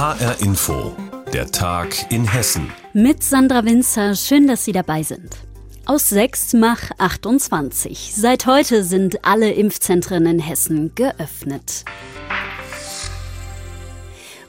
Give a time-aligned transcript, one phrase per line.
[0.00, 0.96] HR Info,
[1.30, 2.72] der Tag in Hessen.
[2.94, 5.36] Mit Sandra Winzer, schön, dass Sie dabei sind.
[5.84, 8.14] Aus 6 mach 28.
[8.16, 11.84] Seit heute sind alle Impfzentren in Hessen geöffnet.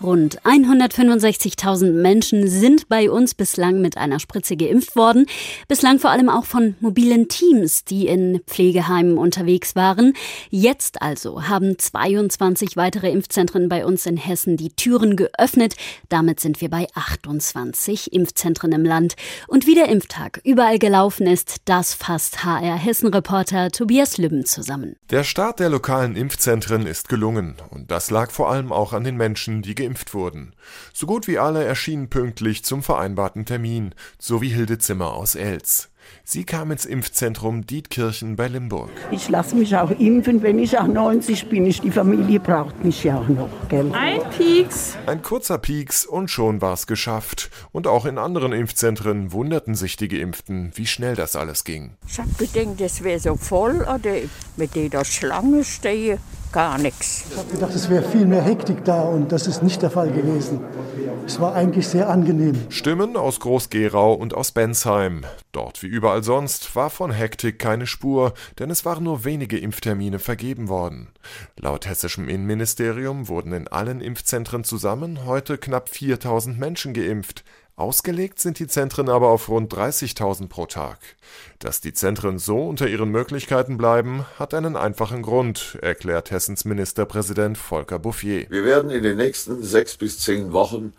[0.02, 5.28] Rund 165.000 Menschen sind bei uns bislang mit einer Spritze geimpft worden.
[5.68, 10.14] Bislang vor allem auch von mobilen Teams, die in Pflegeheimen unterwegs waren.
[10.50, 15.76] Jetzt also haben 22 weitere Impfzentren bei uns in Hessen die Türen geöffnet.
[16.10, 19.16] Damit sind wir bei 28 Impfzentren im Land.
[19.48, 24.96] Und wie der Impftag überall gelaufen ist, das fasst HR Hessen-Reporter Tobias Lübben zusammen.
[25.12, 27.58] Der Start der lokalen Impfzentren ist gelungen.
[27.70, 30.54] Und das lag vor allem auch an den Menschen, die geimpft geimpft wurden.
[30.94, 35.90] So gut wie alle erschienen pünktlich zum vereinbarten Termin, so wie Hilde Zimmer aus Els.
[36.24, 38.90] Sie kam ins Impfzentrum Dietkirchen bei Limburg.
[39.12, 41.66] Ich lasse mich auch impfen, wenn ich auch 90 bin.
[41.66, 43.50] Ich, die Familie braucht mich ja auch noch.
[43.70, 43.92] Gell?
[43.94, 44.98] Ein Pieks.
[45.06, 47.52] Ein kurzer Pieks und schon war es geschafft.
[47.72, 51.92] Und auch in anderen Impfzentren wunderten sich die Geimpften, wie schnell das alles ging.
[52.08, 54.16] Ich habe gedacht, es wäre so voll oder
[54.58, 56.18] mit der Schlange stehe
[56.52, 57.26] gar nichts.
[57.32, 60.12] Ich habe gedacht, es wäre viel mehr Hektik da und das ist nicht der Fall
[60.12, 60.60] gewesen.
[61.26, 62.56] Es war eigentlich sehr angenehm.
[62.70, 65.24] Stimmen aus Groß-Gerau und aus Bensheim.
[65.52, 70.20] Dort wie überall sonst war von Hektik keine Spur, denn es waren nur wenige Impftermine
[70.20, 71.10] vergeben worden.
[71.58, 77.44] Laut hessischem Innenministerium wurden in allen Impfzentren zusammen heute knapp 4000 Menschen geimpft.
[77.82, 81.00] Ausgelegt sind die Zentren aber auf rund 30.000 pro Tag.
[81.58, 87.58] Dass die Zentren so unter ihren Möglichkeiten bleiben, hat einen einfachen Grund, erklärt Hessens Ministerpräsident
[87.58, 88.46] Volker Bouffier.
[88.52, 90.94] Wir werden in den nächsten sechs bis zehn Wochen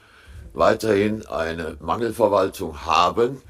[0.55, 3.41] weiterhin eine Mangelverwaltung haben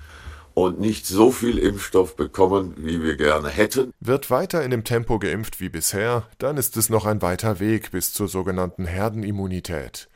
[0.53, 3.95] und nicht so viel Impfstoff bekommen, wie wir gerne hätten.
[4.01, 7.93] Wird weiter in dem Tempo geimpft wie bisher, dann ist es noch ein weiter Weg
[7.93, 10.11] bis zur sogenannten Herdenimmunität.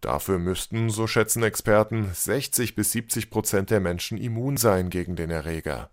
[0.00, 5.30] Dafür müssten, so schätzen Experten, 60 bis 70 Prozent der Menschen immun sein gegen den
[5.30, 5.90] Erreger.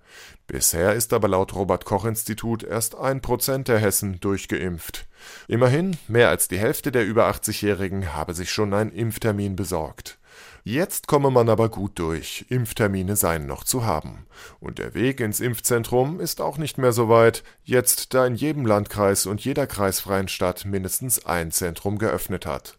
[0.47, 5.07] Bisher ist aber laut Robert Koch Institut erst ein Prozent der Hessen durchgeimpft.
[5.49, 10.17] Immerhin, mehr als die Hälfte der über 80-Jährigen habe sich schon einen Impftermin besorgt.
[10.63, 14.25] Jetzt komme man aber gut durch, Impftermine seien noch zu haben.
[14.59, 18.65] Und der Weg ins Impfzentrum ist auch nicht mehr so weit, jetzt da in jedem
[18.65, 22.77] Landkreis und jeder kreisfreien Stadt mindestens ein Zentrum geöffnet hat.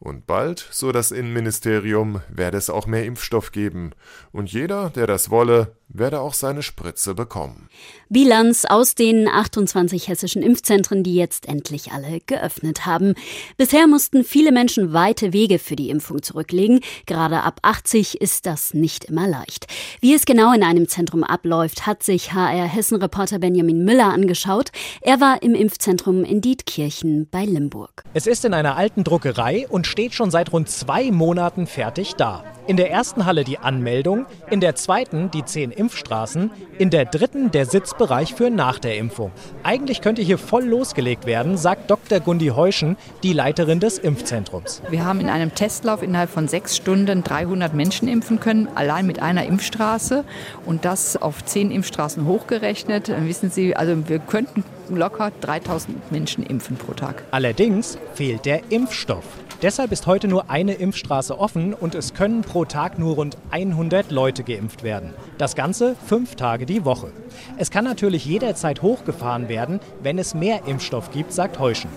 [0.00, 3.90] Und bald, so das Innenministerium, werde es auch mehr Impfstoff geben.
[4.32, 7.68] Und jeder, der das wolle, werde auch seine Spritze bekommen.
[8.08, 13.14] Bilanz aus den 28 hessischen Impfzentren, die jetzt endlich alle geöffnet haben.
[13.56, 16.80] Bisher mussten viele Menschen weite Wege für die Impfung zurücklegen.
[17.06, 19.66] Gerade ab 80 ist das nicht immer leicht.
[20.00, 24.70] Wie es genau in einem Zentrum abläuft, hat sich HR Hessen-Reporter Benjamin Müller angeschaut.
[25.00, 28.02] Er war im Impfzentrum in Dietkirchen bei Limburg.
[28.14, 32.44] Es ist in einer alten Druckerei und steht schon seit rund zwei Monaten fertig da.
[32.66, 37.50] In der ersten Halle die Anmeldung, in der zweiten die zehn Impfstraßen, in der dritten
[37.50, 39.32] der Sitzbereich für nach der Impfung.
[39.62, 42.20] Eigentlich könnte hier voll losgelegt werden, sagt Dr.
[42.20, 44.82] Gundi Heuschen, die Leiterin des Impfzentrums.
[44.90, 49.20] Wir haben in einem Testlauf innerhalb von sechs Stunden 300 Menschen impfen können, allein mit
[49.20, 50.24] einer Impfstraße
[50.66, 53.10] und das auf zehn Impfstraßen hochgerechnet.
[53.26, 54.64] Wissen Sie, also wir könnten
[54.96, 57.24] locker 3000 Menschen impfen pro Tag.
[57.30, 59.24] Allerdings fehlt der Impfstoff.
[59.62, 64.10] Deshalb ist heute nur eine Impfstraße offen und es können pro Tag nur rund 100
[64.10, 65.12] Leute geimpft werden.
[65.36, 67.12] Das Ganze fünf Tage die Woche.
[67.58, 71.90] Es kann natürlich jederzeit hochgefahren werden, wenn es mehr Impfstoff gibt, sagt Heuschen.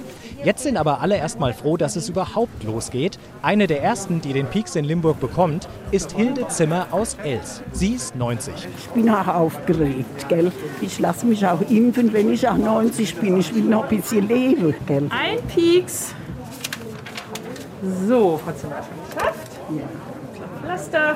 [0.44, 3.18] Jetzt sind aber alle erstmal froh, dass es überhaupt losgeht.
[3.42, 7.64] Eine der ersten, die den Pieks in Limburg bekommt, ist Hilde Zimmer aus Els.
[7.72, 8.54] Sie ist 90.
[8.78, 10.52] Ich bin auch aufgeregt, gell?
[10.82, 13.40] Ich lasse mich auch impfen, wenn ich auch 90 bin.
[13.40, 15.08] Ich will noch ein bisschen leben, gell?
[15.10, 16.14] Ein Pieks.
[18.06, 19.52] So, Frau Zimmer, schon geschafft.
[19.70, 20.62] Ja.
[20.62, 21.16] Pflaster.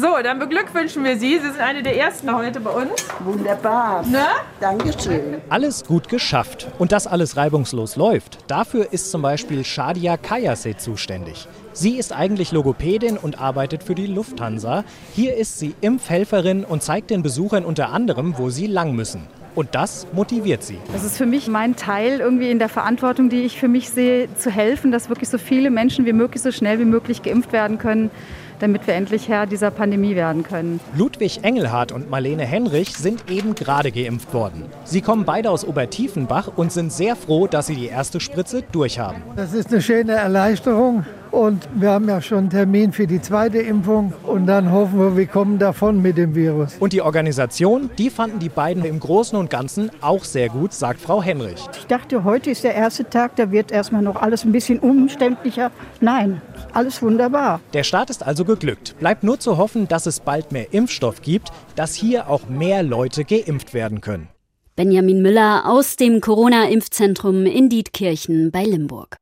[0.00, 1.38] So, dann beglückwünschen wir Sie.
[1.38, 3.06] Sie sind eine der ersten heute bei uns.
[3.20, 4.04] Wunderbar.
[4.06, 4.24] Ne?
[4.58, 5.36] Dankeschön.
[5.48, 6.66] Alles gut geschafft.
[6.78, 11.46] Und dass alles reibungslos läuft, dafür ist zum Beispiel Shadia Kayase zuständig.
[11.72, 14.84] Sie ist eigentlich Logopädin und arbeitet für die Lufthansa.
[15.12, 19.28] Hier ist sie Impfhelferin und zeigt den Besuchern unter anderem, wo sie lang müssen.
[19.54, 20.78] Und das motiviert sie.
[20.92, 24.28] Das ist für mich mein Teil irgendwie in der Verantwortung, die ich für mich sehe,
[24.34, 27.78] zu helfen, dass wirklich so viele Menschen wie möglich so schnell wie möglich geimpft werden
[27.78, 28.10] können
[28.58, 30.80] damit wir endlich Herr dieser Pandemie werden können.
[30.96, 34.64] Ludwig Engelhardt und Marlene Henrich sind eben gerade geimpft worden.
[34.84, 39.22] Sie kommen beide aus Obertiefenbach und sind sehr froh, dass sie die erste Spritze durchhaben.
[39.36, 41.04] Das ist eine schöne Erleichterung.
[41.34, 44.12] Und wir haben ja schon einen Termin für die zweite Impfung.
[44.22, 46.76] Und dann hoffen wir, wir kommen davon mit dem Virus.
[46.78, 51.00] Und die Organisation, die fanden die beiden im Großen und Ganzen auch sehr gut, sagt
[51.00, 51.66] Frau Henrich.
[51.76, 55.72] Ich dachte, heute ist der erste Tag, da wird erstmal noch alles ein bisschen umständlicher.
[56.00, 56.40] Nein,
[56.74, 57.60] alles wunderbar.
[57.72, 58.94] Der Start ist also geglückt.
[58.98, 63.24] Bleibt nur zu hoffen, dass es bald mehr Impfstoff gibt, dass hier auch mehr Leute
[63.24, 64.28] geimpft werden können.
[64.76, 69.16] Benjamin Müller aus dem Corona-Impfzentrum in Dietkirchen bei Limburg.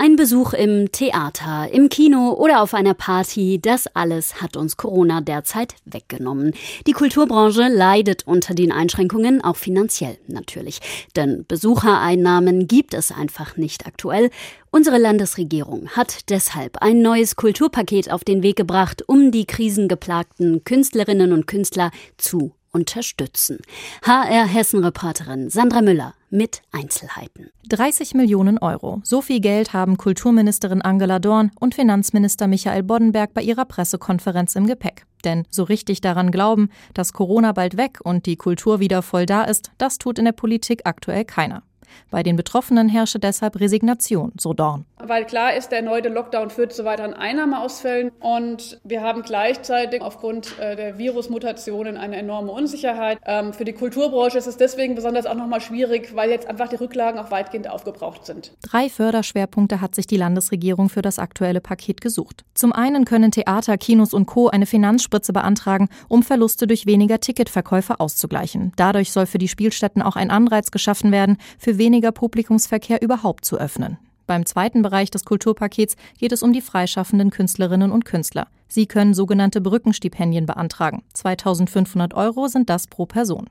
[0.00, 5.20] Ein Besuch im Theater, im Kino oder auf einer Party, das alles hat uns Corona
[5.20, 6.54] derzeit weggenommen.
[6.86, 10.78] Die Kulturbranche leidet unter den Einschränkungen, auch finanziell natürlich.
[11.16, 14.30] Denn Besuchereinnahmen gibt es einfach nicht aktuell.
[14.70, 21.32] Unsere Landesregierung hat deshalb ein neues Kulturpaket auf den Weg gebracht, um die krisengeplagten Künstlerinnen
[21.32, 23.58] und Künstler zu unterstützen.
[24.02, 27.50] HR Hessen-Reporterin Sandra Müller mit Einzelheiten.
[27.68, 29.00] 30 Millionen Euro.
[29.02, 34.68] So viel Geld haben Kulturministerin Angela Dorn und Finanzminister Michael Boddenberg bei ihrer Pressekonferenz im
[34.68, 35.06] Gepäck.
[35.24, 39.42] Denn so richtig daran glauben, dass Corona bald weg und die Kultur wieder voll da
[39.42, 41.64] ist, das tut in der Politik aktuell keiner.
[42.10, 44.84] Bei den Betroffenen herrsche deshalb Resignation, so Dorn.
[44.98, 50.58] Weil klar ist, der erneute Lockdown führt zu weiteren Einnahmeausfällen und wir haben gleichzeitig aufgrund
[50.58, 53.18] äh, der Virusmutationen eine enorme Unsicherheit.
[53.24, 56.76] Ähm, für die Kulturbranche ist es deswegen besonders auch nochmal schwierig, weil jetzt einfach die
[56.76, 58.52] Rücklagen auch weitgehend aufgebraucht sind.
[58.62, 62.44] Drei Förderschwerpunkte hat sich die Landesregierung für das aktuelle Paket gesucht.
[62.54, 64.48] Zum einen können Theater, Kinos und Co.
[64.48, 68.72] eine Finanzspritze beantragen, um Verluste durch weniger Ticketverkäufe auszugleichen.
[68.76, 71.38] Dadurch soll für die Spielstätten auch ein Anreiz geschaffen werden,
[71.78, 73.98] weniger Publikumsverkehr überhaupt zu öffnen.
[74.26, 78.48] Beim zweiten Bereich des Kulturpakets geht es um die freischaffenden Künstlerinnen und Künstler.
[78.68, 81.02] Sie können sogenannte Brückenstipendien beantragen.
[81.14, 83.48] 2500 Euro sind das pro Person.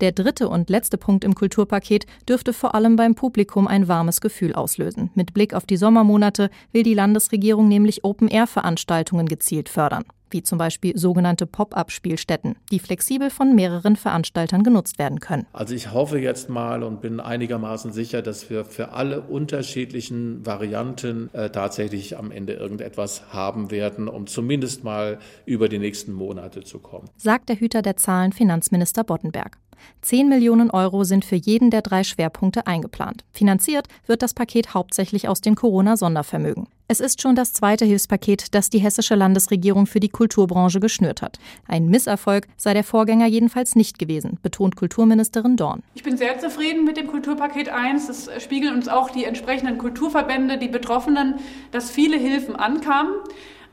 [0.00, 4.54] Der dritte und letzte Punkt im Kulturpaket dürfte vor allem beim Publikum ein warmes Gefühl
[4.54, 5.10] auslösen.
[5.14, 10.96] Mit Blick auf die Sommermonate will die Landesregierung nämlich Open-Air-Veranstaltungen gezielt fördern wie zum Beispiel
[10.96, 15.46] sogenannte Pop-up-Spielstätten, die flexibel von mehreren Veranstaltern genutzt werden können.
[15.52, 21.30] Also ich hoffe jetzt mal und bin einigermaßen sicher, dass wir für alle unterschiedlichen Varianten
[21.32, 26.78] äh, tatsächlich am Ende irgendetwas haben werden, um zumindest mal über die nächsten Monate zu
[26.78, 27.08] kommen.
[27.16, 29.58] Sagt der Hüter der Zahlen Finanzminister Boddenberg.
[30.02, 33.24] 10 Millionen Euro sind für jeden der drei Schwerpunkte eingeplant.
[33.32, 36.66] Finanziert wird das Paket hauptsächlich aus dem Corona-Sondervermögen.
[36.90, 41.38] Es ist schon das zweite Hilfspaket, das die hessische Landesregierung für die Kulturbranche geschnürt hat.
[41.66, 45.82] Ein Misserfolg sei der Vorgänger jedenfalls nicht gewesen, betont Kulturministerin Dorn.
[45.94, 48.08] Ich bin sehr zufrieden mit dem Kulturpaket 1.
[48.08, 51.34] Es spiegeln uns auch die entsprechenden Kulturverbände, die Betroffenen,
[51.72, 53.12] dass viele Hilfen ankamen.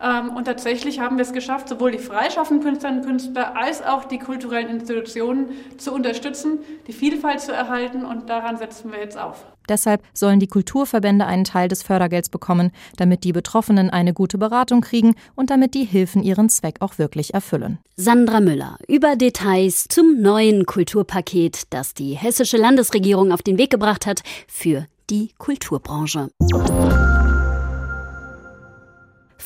[0.01, 4.05] Ähm, und tatsächlich haben wir es geschafft, sowohl die freischaffenden Künstlerinnen und Künstler als auch
[4.05, 9.45] die kulturellen Institutionen zu unterstützen, die Vielfalt zu erhalten und daran setzen wir jetzt auf.
[9.67, 14.81] Deshalb sollen die Kulturverbände einen Teil des Fördergelds bekommen, damit die Betroffenen eine gute Beratung
[14.81, 17.79] kriegen und damit die Hilfen ihren Zweck auch wirklich erfüllen.
[17.95, 24.05] Sandra Müller über Details zum neuen Kulturpaket, das die hessische Landesregierung auf den Weg gebracht
[24.05, 26.29] hat für die Kulturbranche.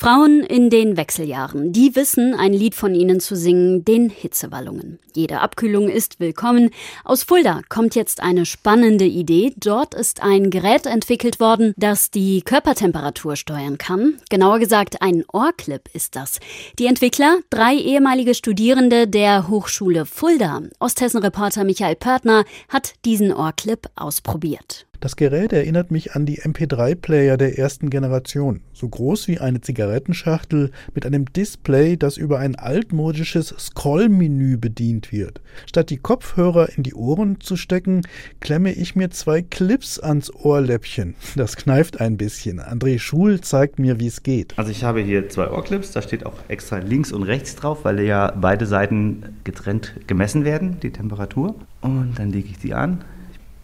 [0.00, 4.98] Frauen in den Wechseljahren, die wissen, ein Lied von ihnen zu singen, den Hitzewallungen.
[5.14, 6.70] Jede Abkühlung ist willkommen.
[7.04, 9.52] Aus Fulda kommt jetzt eine spannende Idee.
[9.58, 14.14] Dort ist ein Gerät entwickelt worden, das die Körpertemperatur steuern kann.
[14.30, 16.40] Genauer gesagt, ein Ohrclip ist das.
[16.78, 20.62] Die Entwickler, drei ehemalige Studierende der Hochschule Fulda.
[20.78, 24.86] Osthessen-Reporter Michael Pörtner hat diesen Ohrclip ausprobiert.
[25.00, 28.60] Das Gerät erinnert mich an die MP3-Player der ersten Generation.
[28.74, 35.40] So groß wie eine Zigarettenschachtel mit einem Display, das über ein altmodisches Scroll-Menü bedient wird.
[35.66, 38.02] Statt die Kopfhörer in die Ohren zu stecken,
[38.40, 41.14] klemme ich mir zwei Clips ans Ohrläppchen.
[41.34, 42.60] Das kneift ein bisschen.
[42.60, 44.52] André Schul zeigt mir, wie es geht.
[44.58, 48.00] Also ich habe hier zwei Ohrclips, da steht auch extra links und rechts drauf, weil
[48.00, 51.54] ja beide Seiten getrennt gemessen werden, die Temperatur.
[51.80, 53.02] Und dann lege ich die an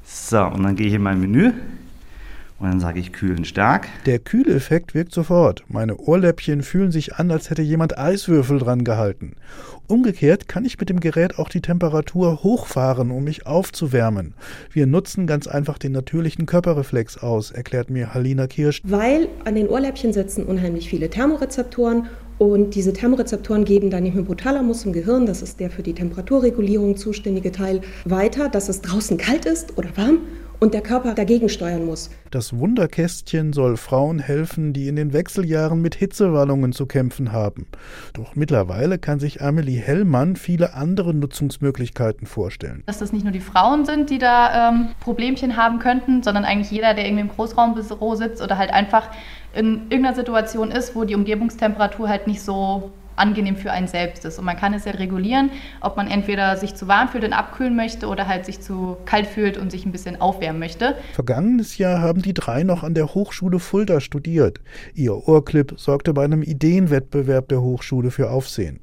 [0.06, 1.52] so, und dann gehe ich in mein Menü
[2.58, 3.88] und dann sage ich kühlen stark.
[4.06, 5.64] Der Kühleffekt wirkt sofort.
[5.68, 9.34] Meine Ohrläppchen fühlen sich an, als hätte jemand Eiswürfel dran gehalten.
[9.88, 14.34] Umgekehrt kann ich mit dem Gerät auch die Temperatur hochfahren, um mich aufzuwärmen.
[14.72, 18.80] Wir nutzen ganz einfach den natürlichen Körperreflex aus, erklärt mir Halina Kirsch.
[18.84, 24.84] Weil an den Ohrläppchen sitzen unheimlich viele Thermorezeptoren und diese Thermorezeptoren geben dann im Hypothalamus
[24.84, 29.46] im Gehirn, das ist der für die Temperaturregulierung zuständige Teil, weiter, dass es draußen kalt
[29.46, 30.18] ist oder warm
[30.60, 32.10] und der Körper dagegen steuern muss.
[32.30, 37.66] Das Wunderkästchen soll Frauen helfen, die in den Wechseljahren mit Hitzewallungen zu kämpfen haben.
[38.14, 42.82] Doch mittlerweile kann sich Amelie Hellmann viele andere Nutzungsmöglichkeiten vorstellen.
[42.86, 46.70] Dass das nicht nur die Frauen sind, die da ähm, Problemchen haben könnten, sondern eigentlich
[46.70, 49.10] jeder, der irgendwie im Großraumbüro sitzt oder halt einfach
[49.54, 54.38] in irgendeiner Situation ist, wo die Umgebungstemperatur halt nicht so angenehm für einen selbst ist.
[54.38, 57.76] Und man kann es ja regulieren, ob man entweder sich zu warm fühlt und abkühlen
[57.76, 60.96] möchte oder halt sich zu kalt fühlt und sich ein bisschen aufwärmen möchte.
[61.14, 64.60] Vergangenes Jahr haben die drei noch an der Hochschule Fulda studiert.
[64.94, 68.80] Ihr Ohrclip sorgte bei einem Ideenwettbewerb der Hochschule für Aufsehen.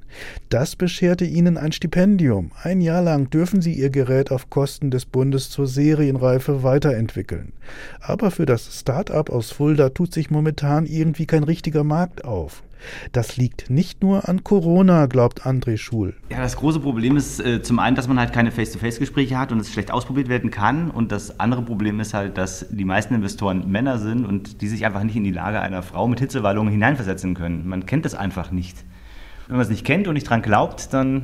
[0.49, 2.51] Das bescherte ihnen ein Stipendium.
[2.61, 7.53] Ein Jahr lang dürfen sie ihr Gerät auf Kosten des Bundes zur Serienreife weiterentwickeln.
[7.99, 12.63] Aber für das Start-up aus Fulda tut sich momentan irgendwie kein richtiger Markt auf.
[13.11, 16.15] Das liegt nicht nur an Corona, glaubt André Schul.
[16.29, 19.59] Ja, das große Problem ist äh, zum einen, dass man halt keine Face-to-Face-Gespräche hat und
[19.59, 20.91] es schlecht ausprobiert werden kann.
[20.91, 24.85] Und das andere Problem ist halt, dass die meisten Investoren Männer sind und die sich
[24.85, 27.67] einfach nicht in die Lage einer Frau mit Hitzewallungen hineinversetzen können.
[27.67, 28.83] Man kennt das einfach nicht.
[29.47, 31.23] Wenn man es nicht kennt und nicht dran glaubt, dann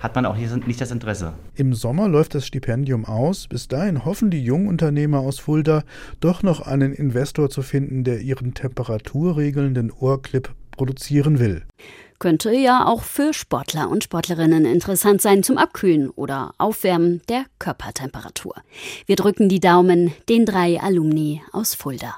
[0.00, 1.34] hat man auch nicht das Interesse.
[1.54, 3.46] Im Sommer läuft das Stipendium aus.
[3.48, 5.84] Bis dahin hoffen die Jungunternehmer aus Fulda,
[6.20, 11.64] doch noch einen Investor zu finden, der ihren temperaturregelnden Ohrclip produzieren will.
[12.18, 18.54] Könnte ja auch für Sportler und Sportlerinnen interessant sein zum Abkühlen oder Aufwärmen der Körpertemperatur.
[19.04, 22.16] Wir drücken die Daumen den drei Alumni aus Fulda.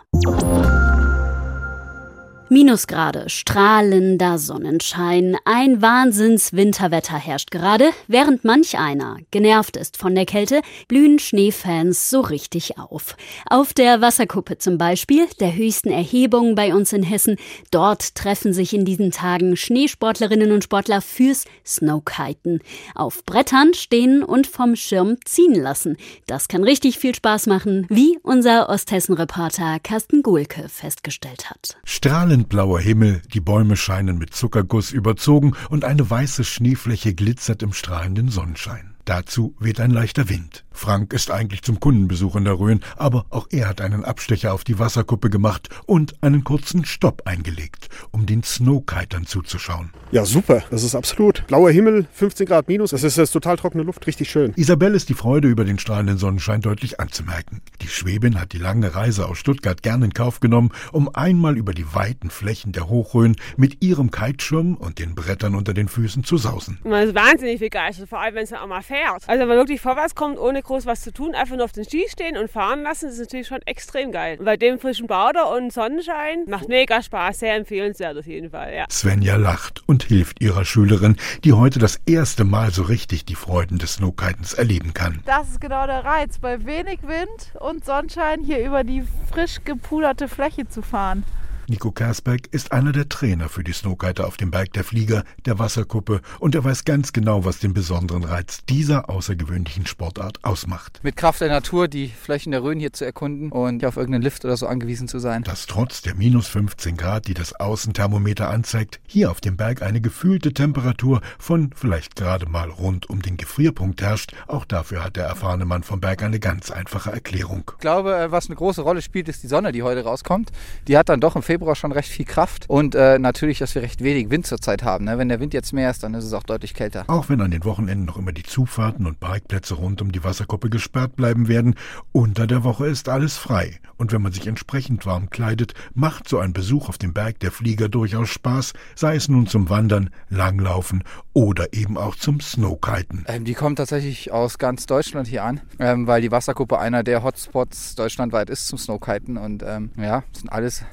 [2.52, 10.60] Minusgrade, strahlender Sonnenschein, ein Wahnsinns-Winterwetter herrscht gerade, während manch einer genervt ist von der Kälte,
[10.86, 13.16] blühen Schneefans so richtig auf.
[13.48, 17.36] Auf der Wasserkuppe zum Beispiel, der höchsten Erhebung bei uns in Hessen,
[17.70, 22.60] dort treffen sich in diesen Tagen Schneesportlerinnen und Sportler fürs Snowkiten.
[22.94, 25.96] Auf Brettern stehen und vom Schirm ziehen lassen.
[26.26, 31.78] Das kann richtig viel Spaß machen, wie unser Osthessen-Reporter Carsten Gulke festgestellt hat.
[31.84, 37.72] Strahlen blauer Himmel, die Bäume scheinen mit Zuckerguss überzogen und eine weiße Schneefläche glitzert im
[37.72, 38.94] strahlenden Sonnenschein.
[39.04, 40.64] Dazu weht ein leichter Wind.
[40.70, 44.64] Frank ist eigentlich zum Kundenbesuch in der Rhön, aber auch er hat einen Abstecher auf
[44.64, 49.90] die Wasserkuppe gemacht und einen kurzen Stopp eingelegt, um den Snowkitern zuzuschauen.
[50.12, 50.62] Ja, super.
[50.70, 51.46] Das ist absolut.
[51.48, 52.90] Blauer Himmel, 15 Grad minus.
[52.90, 54.52] Das ist, das ist total trockene Luft, richtig schön.
[54.56, 57.60] Isabelle ist die Freude über den strahlenden Sonnenschein deutlich anzumerken.
[57.80, 61.74] Die Schwäbin hat die lange Reise aus Stuttgart gern in Kauf genommen, um einmal über
[61.74, 66.38] die weiten Flächen der Hochrhön mit ihrem Kiteschirm und den Brettern unter den Füßen zu
[66.38, 66.78] sausen.
[66.84, 69.28] Man ist wahnsinnig begeistert, vor allem wenn es auch mal fährt.
[69.28, 71.84] Also wenn man wirklich vorwärts kommt, ohne groß was zu tun, einfach nur auf den
[71.84, 74.36] Ski stehen und fahren lassen, ist natürlich schon extrem geil.
[74.38, 78.74] Und bei dem frischen Bauder und Sonnenschein macht mega Spaß, sehr empfehlenswert auf jeden Fall,
[78.74, 78.84] ja.
[78.90, 83.78] Svenja lacht und hilft ihrer Schülerin, die heute das erste Mal so richtig die Freuden
[83.78, 85.20] des Snowkitens erleben kann.
[85.24, 90.28] Das ist genau der Reiz, bei wenig Wind und Sonnenschein hier über die frisch gepuderte
[90.28, 91.24] Fläche zu fahren.
[91.72, 95.58] Nico Kersbeck ist einer der Trainer für die Snowkiter auf dem Berg der Flieger, der
[95.58, 101.00] Wasserkuppe, und er weiß ganz genau, was den besonderen Reiz dieser außergewöhnlichen Sportart ausmacht.
[101.02, 104.44] Mit Kraft der Natur die Flächen der Rhön hier zu erkunden und auf irgendeinen Lift
[104.44, 105.44] oder so angewiesen zu sein.
[105.44, 110.02] Dass trotz der minus 15 Grad, die das Außenthermometer anzeigt, hier auf dem Berg eine
[110.02, 115.24] gefühlte Temperatur von vielleicht gerade mal rund um den Gefrierpunkt herrscht, auch dafür hat der
[115.24, 117.70] erfahrene Mann vom Berg eine ganz einfache Erklärung.
[117.76, 120.52] Ich glaube, äh, was eine große Rolle spielt, ist die Sonne, die heute rauskommt.
[120.86, 123.82] Die hat dann doch im Februar schon recht viel Kraft und äh, natürlich, dass wir
[123.82, 125.04] recht wenig Wind zurzeit haben.
[125.04, 125.18] Ne?
[125.18, 127.04] Wenn der Wind jetzt mehr ist, dann ist es auch deutlich kälter.
[127.08, 130.70] Auch wenn an den Wochenenden noch immer die Zufahrten und Parkplätze rund um die Wasserkuppe
[130.70, 131.74] gesperrt bleiben werden,
[132.12, 133.80] unter der Woche ist alles frei.
[133.96, 137.52] Und wenn man sich entsprechend warm kleidet, macht so ein Besuch auf dem Berg der
[137.52, 143.24] Flieger durchaus Spaß, sei es nun zum Wandern, Langlaufen oder eben auch zum Snowkiten.
[143.28, 147.22] Ähm, die kommen tatsächlich aus ganz Deutschland hier an, ähm, weil die Wasserkuppe einer der
[147.22, 150.84] Hotspots deutschlandweit ist zum Snowkiten und ähm, ja, sind alles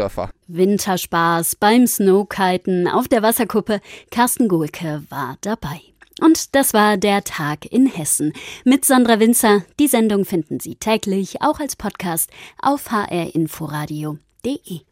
[0.00, 0.30] Vollblutsurfer.
[0.48, 3.80] Winterspaß beim Snowkiten auf der Wasserkuppe.
[4.10, 5.80] Carsten Gulke war dabei.
[6.20, 8.32] Und das war der Tag in Hessen
[8.64, 9.62] mit Sandra Winzer.
[9.78, 12.30] Die Sendung finden Sie täglich auch als Podcast
[12.60, 14.89] auf hrinforadio.de.